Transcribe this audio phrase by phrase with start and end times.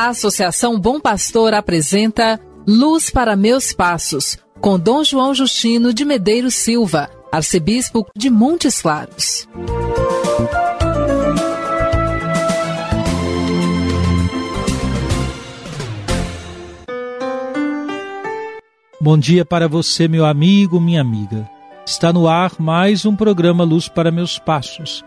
[0.00, 6.54] A Associação Bom Pastor apresenta Luz para Meus Passos, com Dom João Justino de Medeiros
[6.54, 9.46] Silva, arcebispo de Montes Claros.
[18.98, 21.46] Bom dia para você, meu amigo, minha amiga.
[21.84, 25.04] Está no ar mais um programa Luz para Meus Passos,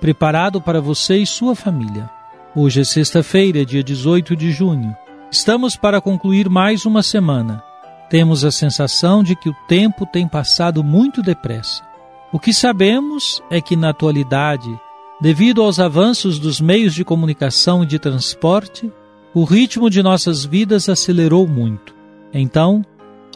[0.00, 2.17] preparado para você e sua família.
[2.60, 4.92] Hoje é sexta-feira, dia 18 de junho.
[5.30, 7.62] Estamos para concluir mais uma semana.
[8.10, 11.84] Temos a sensação de que o tempo tem passado muito depressa.
[12.32, 14.68] O que sabemos é que, na atualidade,
[15.20, 18.92] devido aos avanços dos meios de comunicação e de transporte,
[19.32, 21.94] o ritmo de nossas vidas acelerou muito.
[22.34, 22.84] Então,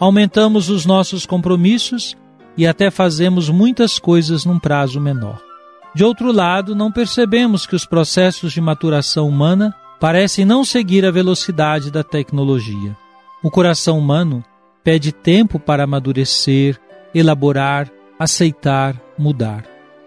[0.01, 2.17] aumentamos os nossos compromissos
[2.57, 5.52] e até fazemos muitas coisas num prazo menor.
[5.95, 11.11] De outro lado, não percebemos que os processos de maturação humana parecem não seguir a
[11.11, 12.97] velocidade da tecnologia.
[13.43, 14.43] O coração humano
[14.83, 16.81] pede tempo para amadurecer,
[17.15, 19.65] elaborar, aceitar, mudar.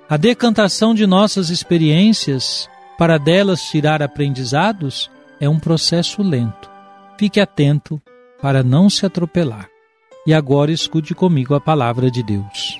[0.09, 6.69] A decantação de nossas experiências para delas tirar aprendizados é um processo lento.
[7.17, 8.01] Fique atento
[8.41, 9.67] para não se atropelar.
[10.27, 12.79] E agora escute comigo a palavra de Deus.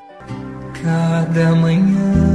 [0.81, 2.34] Cada manhã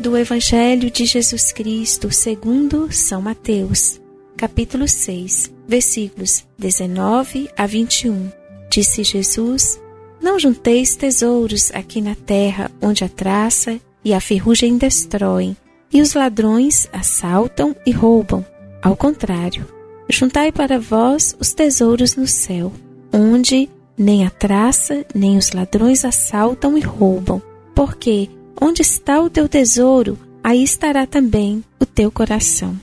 [0.00, 4.00] Do Evangelho de Jesus Cristo segundo São Mateus,
[4.34, 8.32] capítulo 6, versículos 19 a 21.
[8.70, 9.78] Disse Jesus:
[10.18, 15.54] Não junteis tesouros aqui na terra, onde a traça e a ferrugem destroem,
[15.92, 18.44] e os ladrões assaltam e roubam.
[18.82, 19.66] Ao contrário,
[20.08, 22.72] juntai para vós os tesouros no céu,
[23.12, 23.68] onde
[23.98, 27.42] nem a traça nem os ladrões assaltam e roubam,
[27.74, 32.76] porque Onde está o teu tesouro, aí estará também o teu coração.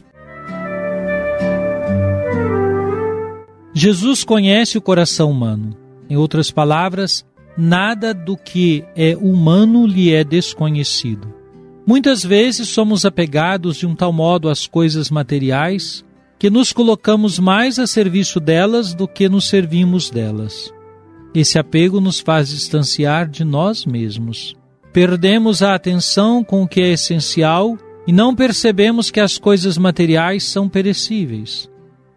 [3.74, 5.78] Jesus conhece o coração humano.
[6.10, 7.24] Em outras palavras,
[7.56, 11.32] nada do que é humano lhe é desconhecido.
[11.86, 16.04] Muitas vezes somos apegados de um tal modo às coisas materiais
[16.40, 20.74] que nos colocamos mais a serviço delas do que nos servimos delas.
[21.36, 24.56] Esse apego nos faz distanciar de nós mesmos.
[24.98, 27.78] Perdemos a atenção com o que é essencial
[28.08, 31.70] e não percebemos que as coisas materiais são perecíveis.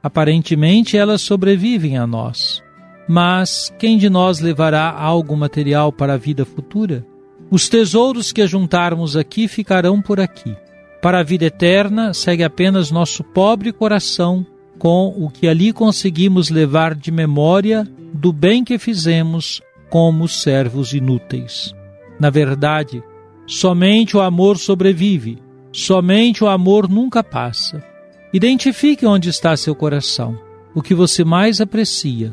[0.02, 2.62] Aparentemente elas sobrevivem a nós.
[3.06, 7.04] Mas quem de nós levará algo material para a vida futura?
[7.50, 10.56] Os tesouros que ajuntarmos aqui ficarão por aqui.
[11.02, 14.46] Para a vida eterna segue apenas nosso pobre coração
[14.78, 21.78] com o que ali conseguimos levar de memória do bem que fizemos como servos inúteis.
[22.20, 23.02] Na verdade,
[23.46, 25.38] somente o amor sobrevive,
[25.72, 27.82] somente o amor nunca passa.
[28.30, 30.38] Identifique onde está seu coração,
[30.74, 32.32] o que você mais aprecia,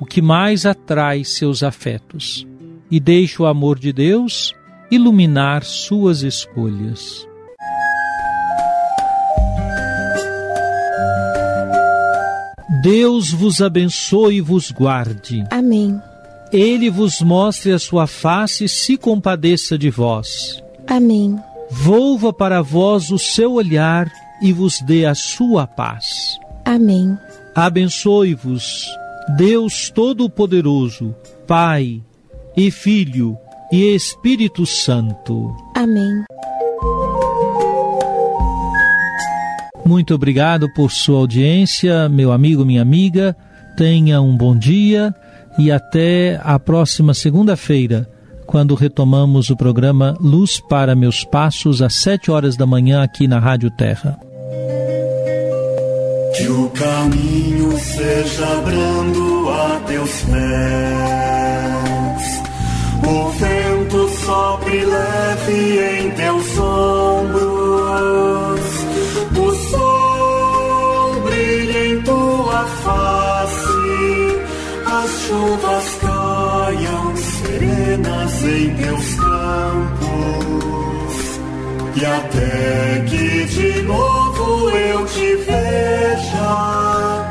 [0.00, 2.46] o que mais atrai seus afetos,
[2.90, 4.54] e deixe o amor de Deus
[4.90, 7.28] iluminar suas escolhas.
[12.82, 15.44] Deus vos abençoe e vos guarde.
[15.50, 16.00] Amém
[16.52, 20.62] ele vos mostre a sua face e se compadeça de vós.
[20.86, 21.36] Amém.
[21.70, 24.10] Volva para vós o seu olhar
[24.40, 26.38] e vos dê a sua paz.
[26.64, 27.16] Amém.
[27.54, 28.86] Abençoe-vos,
[29.36, 31.14] Deus Todo-Poderoso,
[31.46, 32.02] Pai
[32.56, 33.36] e Filho
[33.72, 35.54] e Espírito Santo.
[35.74, 36.24] Amém.
[39.84, 43.36] Muito obrigado por sua audiência, meu amigo, minha amiga.
[43.76, 45.14] Tenha um bom dia
[45.58, 48.08] e até a próxima segunda-feira,
[48.46, 53.38] quando retomamos o programa Luz para Meus Passos, às sete horas da manhã, aqui na
[53.38, 54.18] Rádio Terra.
[56.36, 60.36] Que o caminho seja brando a teus pés.
[63.02, 67.80] O vento sopre leve em teus ombros.
[69.38, 73.05] O sol brilha em tua face.
[75.06, 81.14] As chuvas caiam serenas em teus campos.
[81.94, 87.30] E até que de novo eu te veja,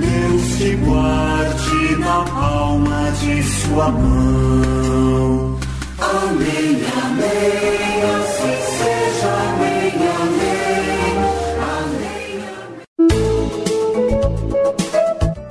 [0.00, 5.58] Deus te guarde na palma de sua mão.
[6.00, 11.16] Amém, amém, assim seja, amém, amém,
[13.08, 13.24] amém.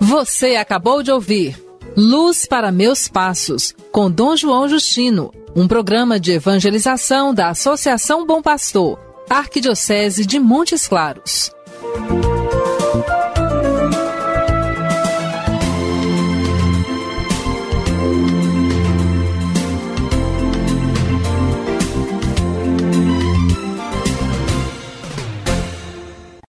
[0.01, 1.62] Você acabou de ouvir
[1.95, 8.41] Luz para Meus Passos, com Dom João Justino, um programa de evangelização da Associação Bom
[8.41, 8.99] Pastor,
[9.29, 11.51] Arquidiocese de Montes Claros.